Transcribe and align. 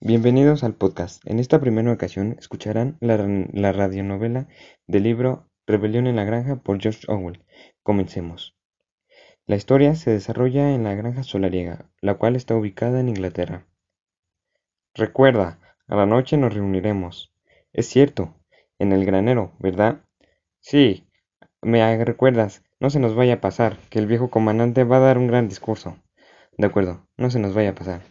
Bienvenidos 0.00 0.62
al 0.62 0.74
podcast. 0.74 1.26
En 1.26 1.38
esta 1.38 1.58
primera 1.58 1.90
ocasión 1.90 2.36
escucharán 2.38 2.98
la, 3.00 3.16
la 3.54 3.72
radionovela 3.72 4.46
del 4.86 5.04
libro 5.04 5.48
Rebelión 5.66 6.06
en 6.06 6.16
la 6.16 6.24
Granja 6.24 6.56
por 6.56 6.78
George 6.78 7.06
Orwell. 7.08 7.42
Comencemos. 7.82 8.54
La 9.46 9.56
historia 9.56 9.94
se 9.94 10.10
desarrolla 10.10 10.74
en 10.74 10.84
la 10.84 10.94
granja 10.94 11.22
solariega, 11.22 11.90
la 12.02 12.16
cual 12.16 12.36
está 12.36 12.54
ubicada 12.54 13.00
en 13.00 13.08
Inglaterra. 13.08 13.66
Recuerda, 14.94 15.60
a 15.88 15.96
la 15.96 16.04
noche 16.04 16.36
nos 16.36 16.52
reuniremos. 16.52 17.32
Es 17.72 17.86
cierto, 17.86 18.34
en 18.78 18.92
el 18.92 19.06
granero, 19.06 19.54
¿verdad? 19.60 20.04
Sí, 20.60 21.08
me 21.62 22.04
recuerdas, 22.04 22.62
no 22.80 22.90
se 22.90 23.00
nos 23.00 23.14
vaya 23.14 23.34
a 23.34 23.40
pasar, 23.40 23.78
que 23.88 23.98
el 23.98 24.06
viejo 24.06 24.28
comandante 24.28 24.84
va 24.84 24.98
a 24.98 25.00
dar 25.00 25.16
un 25.16 25.26
gran 25.26 25.48
discurso. 25.48 25.96
De 26.58 26.66
acuerdo, 26.66 27.08
no 27.16 27.30
se 27.30 27.38
nos 27.38 27.54
vaya 27.54 27.70
a 27.70 27.74
pasar. 27.74 28.02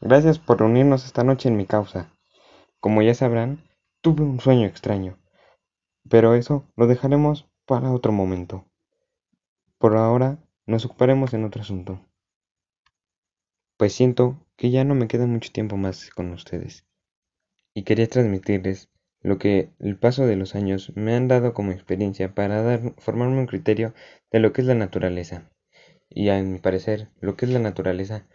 Gracias 0.00 0.38
por 0.38 0.60
reunirnos 0.60 1.04
esta 1.04 1.24
noche 1.24 1.48
en 1.48 1.56
mi 1.56 1.66
causa. 1.66 2.12
Como 2.78 3.02
ya 3.02 3.14
sabrán, 3.14 3.64
tuve 4.00 4.22
un 4.22 4.38
sueño 4.38 4.64
extraño, 4.64 5.18
pero 6.08 6.34
eso 6.34 6.64
lo 6.76 6.86
dejaremos 6.86 7.48
para 7.66 7.90
otro 7.90 8.12
momento. 8.12 8.64
Por 9.76 9.96
ahora 9.96 10.38
nos 10.66 10.84
ocuparemos 10.84 11.34
en 11.34 11.44
otro 11.44 11.62
asunto. 11.62 12.00
Pues 13.76 13.92
siento 13.92 14.46
que 14.56 14.70
ya 14.70 14.84
no 14.84 14.94
me 14.94 15.08
queda 15.08 15.26
mucho 15.26 15.50
tiempo 15.50 15.76
más 15.76 16.10
con 16.10 16.32
ustedes. 16.32 16.86
Y 17.74 17.82
quería 17.82 18.08
transmitirles 18.08 18.90
lo 19.20 19.38
que 19.38 19.72
el 19.80 19.98
paso 19.98 20.26
de 20.26 20.36
los 20.36 20.54
años 20.54 20.92
me 20.94 21.16
han 21.16 21.26
dado 21.26 21.54
como 21.54 21.72
experiencia 21.72 22.34
para 22.36 22.62
dar, 22.62 22.94
formarme 22.98 23.38
un 23.38 23.46
criterio 23.46 23.94
de 24.30 24.38
lo 24.38 24.52
que 24.52 24.60
es 24.60 24.66
la 24.68 24.74
naturaleza. 24.74 25.50
Y 26.08 26.28
a 26.28 26.40
mi 26.40 26.60
parecer, 26.60 27.08
lo 27.20 27.36
que 27.36 27.46
es 27.46 27.50
la 27.50 27.58
naturaleza 27.58 28.28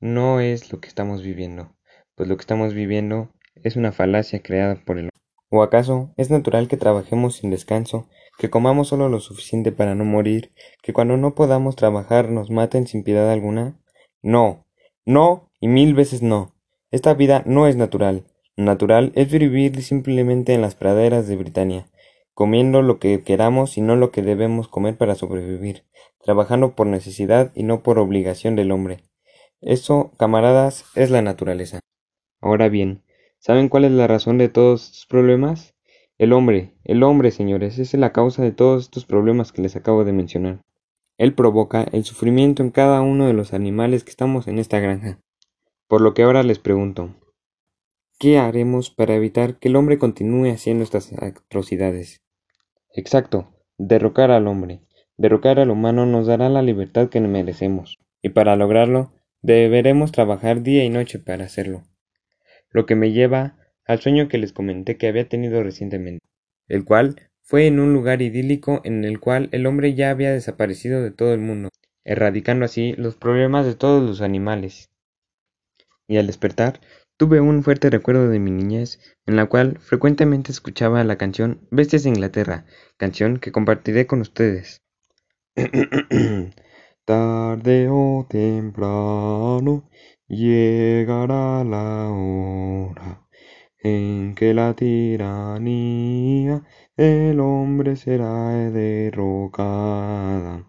no 0.00 0.40
es 0.40 0.72
lo 0.72 0.80
que 0.80 0.88
estamos 0.88 1.22
viviendo, 1.22 1.74
pues 2.14 2.28
lo 2.28 2.36
que 2.36 2.42
estamos 2.42 2.74
viviendo 2.74 3.30
es 3.64 3.76
una 3.76 3.92
falacia 3.92 4.40
creada 4.40 4.76
por 4.84 4.98
el 4.98 5.04
hombre. 5.04 5.18
¿O 5.50 5.62
acaso 5.62 6.12
es 6.16 6.30
natural 6.30 6.68
que 6.68 6.76
trabajemos 6.76 7.36
sin 7.36 7.50
descanso, 7.50 8.06
que 8.38 8.50
comamos 8.50 8.88
solo 8.88 9.08
lo 9.08 9.18
suficiente 9.18 9.72
para 9.72 9.94
no 9.94 10.04
morir, 10.04 10.52
que 10.82 10.92
cuando 10.92 11.16
no 11.16 11.34
podamos 11.34 11.74
trabajar 11.74 12.30
nos 12.30 12.50
maten 12.50 12.86
sin 12.86 13.02
piedad 13.02 13.30
alguna? 13.30 13.80
No, 14.22 14.66
no 15.06 15.50
y 15.58 15.68
mil 15.68 15.94
veces 15.94 16.22
no. 16.22 16.54
Esta 16.90 17.14
vida 17.14 17.42
no 17.46 17.66
es 17.66 17.76
natural. 17.76 18.24
Natural 18.56 19.12
es 19.14 19.30
vivir 19.30 19.82
simplemente 19.82 20.52
en 20.52 20.60
las 20.60 20.74
praderas 20.74 21.28
de 21.28 21.36
Britania, 21.36 21.86
comiendo 22.34 22.82
lo 22.82 22.98
que 22.98 23.22
queramos 23.22 23.78
y 23.78 23.80
no 23.80 23.96
lo 23.96 24.10
que 24.10 24.22
debemos 24.22 24.68
comer 24.68 24.96
para 24.96 25.14
sobrevivir, 25.14 25.84
trabajando 26.22 26.74
por 26.74 26.86
necesidad 26.86 27.52
y 27.54 27.62
no 27.62 27.82
por 27.82 27.98
obligación 27.98 28.54
del 28.54 28.70
hombre. 28.70 29.07
Eso, 29.60 30.12
camaradas, 30.18 30.84
es 30.94 31.10
la 31.10 31.20
naturaleza. 31.20 31.80
Ahora 32.40 32.68
bien, 32.68 33.02
¿saben 33.38 33.68
cuál 33.68 33.84
es 33.84 33.92
la 33.92 34.06
razón 34.06 34.38
de 34.38 34.48
todos 34.48 34.84
estos 34.84 35.06
problemas? 35.06 35.74
El 36.16 36.32
hombre, 36.32 36.74
el 36.84 37.02
hombre, 37.02 37.30
señores, 37.32 37.78
es 37.78 37.94
la 37.94 38.12
causa 38.12 38.42
de 38.42 38.52
todos 38.52 38.84
estos 38.84 39.04
problemas 39.04 39.52
que 39.52 39.62
les 39.62 39.74
acabo 39.74 40.04
de 40.04 40.12
mencionar. 40.12 40.62
Él 41.16 41.34
provoca 41.34 41.82
el 41.92 42.04
sufrimiento 42.04 42.62
en 42.62 42.70
cada 42.70 43.00
uno 43.00 43.26
de 43.26 43.32
los 43.32 43.52
animales 43.52 44.04
que 44.04 44.10
estamos 44.10 44.46
en 44.46 44.60
esta 44.60 44.78
granja. 44.78 45.20
Por 45.88 46.00
lo 46.00 46.14
que 46.14 46.22
ahora 46.22 46.44
les 46.44 46.60
pregunto, 46.60 47.16
¿qué 48.20 48.38
haremos 48.38 48.90
para 48.90 49.16
evitar 49.16 49.58
que 49.58 49.68
el 49.68 49.76
hombre 49.76 49.98
continúe 49.98 50.52
haciendo 50.52 50.84
estas 50.84 51.12
atrocidades? 51.14 52.20
Exacto, 52.92 53.54
derrocar 53.76 54.30
al 54.30 54.46
hombre. 54.46 54.82
Derrocar 55.16 55.58
al 55.58 55.70
humano 55.70 56.06
nos 56.06 56.28
dará 56.28 56.48
la 56.48 56.62
libertad 56.62 57.08
que 57.08 57.20
merecemos. 57.20 57.98
Y 58.22 58.28
para 58.28 58.54
lograrlo, 58.54 59.12
Deberemos 59.42 60.10
trabajar 60.10 60.62
día 60.62 60.84
y 60.84 60.90
noche 60.90 61.20
para 61.20 61.44
hacerlo. 61.44 61.84
Lo 62.70 62.86
que 62.86 62.96
me 62.96 63.12
lleva 63.12 63.56
al 63.84 64.00
sueño 64.00 64.28
que 64.28 64.36
les 64.36 64.52
comenté 64.52 64.96
que 64.96 65.06
había 65.06 65.28
tenido 65.28 65.62
recientemente, 65.62 66.26
el 66.66 66.84
cual 66.84 67.30
fue 67.42 67.66
en 67.68 67.78
un 67.78 67.94
lugar 67.94 68.20
idílico 68.20 68.80
en 68.84 69.04
el 69.04 69.20
cual 69.20 69.48
el 69.52 69.66
hombre 69.66 69.94
ya 69.94 70.10
había 70.10 70.32
desaparecido 70.32 71.02
de 71.02 71.12
todo 71.12 71.32
el 71.34 71.40
mundo, 71.40 71.70
erradicando 72.04 72.64
así 72.64 72.94
los 72.94 73.14
problemas 73.14 73.64
de 73.64 73.76
todos 73.76 74.02
los 74.02 74.22
animales. 74.22 74.90
Y 76.08 76.16
al 76.16 76.26
despertar, 76.26 76.80
tuve 77.16 77.40
un 77.40 77.62
fuerte 77.62 77.90
recuerdo 77.90 78.28
de 78.28 78.40
mi 78.40 78.50
niñez, 78.50 78.98
en 79.24 79.36
la 79.36 79.46
cual 79.46 79.78
frecuentemente 79.78 80.50
escuchaba 80.50 81.04
la 81.04 81.16
canción 81.16 81.66
Bestias 81.70 82.02
de 82.02 82.10
Inglaterra, 82.10 82.66
canción 82.96 83.38
que 83.38 83.52
compartiré 83.52 84.06
con 84.08 84.20
ustedes. 84.20 84.82
Tarde 87.08 87.88
o 87.88 88.26
temprano 88.28 89.88
llegará 90.28 91.64
la 91.64 92.10
hora 92.10 93.26
en 93.82 94.34
que 94.34 94.52
la 94.52 94.74
tiranía 94.74 96.62
el 96.98 97.40
hombre 97.40 97.96
será 97.96 98.50
derrocada 98.70 100.68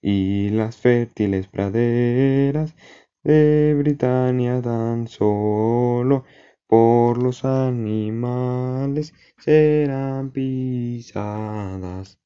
y 0.00 0.50
las 0.50 0.76
fértiles 0.76 1.48
praderas 1.48 2.76
de 3.24 3.74
Britania 3.76 4.62
tan 4.62 5.08
solo 5.08 6.22
por 6.68 7.20
los 7.20 7.44
animales 7.44 9.12
serán 9.38 10.30
pisadas 10.30 12.20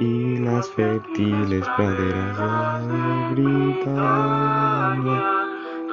y 0.00 0.38
las 0.38 0.68
fértiles 0.70 1.68
praderas 1.76 2.86
de 2.86 3.34
Britania, 3.34 5.20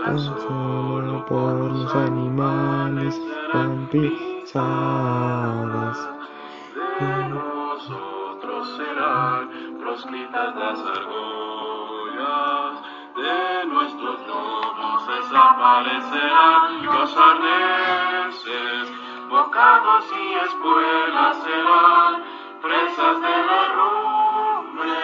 tan 0.03 0.19
solo 0.19 1.25
por 1.25 1.71
los 1.71 1.95
animales 1.95 3.19
pisadas. 3.91 4.47
De 6.99 7.29
nosotros 7.29 8.77
serán 8.77 9.49
proscritas 9.79 10.55
las 10.55 10.79
argollas, 10.79 12.83
de 13.15 13.65
nuestros 13.67 14.27
lomos 14.27 15.07
desaparecerán 15.07 16.85
los 16.85 17.17
arneses, 17.17 18.91
bocados 19.29 20.05
y 20.13 20.33
espuelas 20.45 21.37
serán 21.43 22.34
presas 22.65 23.21
de 23.21 23.37
la 23.49 23.61
rumbre 23.77 24.97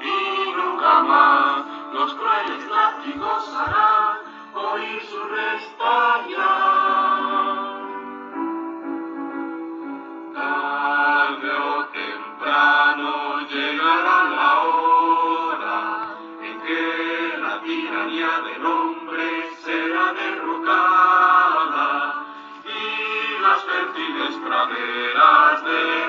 y 0.00 0.52
nunca 0.52 1.02
más 1.02 1.64
los 1.92 2.14
crueles 2.14 2.70
látigos 2.70 3.54
harán 3.54 4.18
oír 4.54 5.02
su 5.02 5.20
restalla. 5.24 6.52
Tarde 10.32 11.50
o 11.50 11.84
temprano 11.86 13.40
llegará 13.48 14.18
la 14.38 14.50
hora 14.60 15.80
en 16.40 16.60
que 16.60 17.38
la 17.42 17.62
tiranía 17.62 18.32
del 18.46 18.64
hombre 18.64 19.50
será 19.64 20.12
derrocada 20.12 21.90
y 22.64 23.42
las 23.42 23.64
fértiles 23.64 24.36
praderas 24.46 25.64
de 25.64 26.06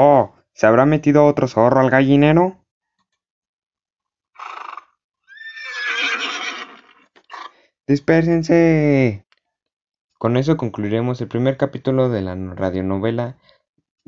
Oh, 0.00 0.32
¿se 0.52 0.66
habrá 0.66 0.86
metido 0.86 1.26
otro 1.26 1.48
zorro 1.48 1.80
al 1.80 1.90
gallinero? 1.90 2.64
¡Dispérsense! 7.86 9.26
Con 10.18 10.36
eso 10.36 10.56
concluiremos 10.56 11.20
el 11.20 11.28
primer 11.28 11.56
capítulo 11.56 12.10
de 12.10 12.22
la 12.22 12.36
radionovela 12.54 13.38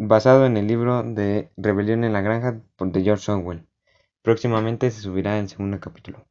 basado 0.03 0.47
en 0.47 0.57
el 0.57 0.67
libro 0.67 1.03
de 1.03 1.53
Rebelión 1.59 2.05
en 2.05 2.15
la 2.15 2.23
Granja 2.23 2.63
de 2.79 3.03
George 3.03 3.31
Orwell. 3.33 3.67
Próximamente 4.23 4.91
se 4.91 5.03
subirá 5.03 5.39
el 5.39 5.49
segundo 5.51 5.79
capítulo. 5.79 6.27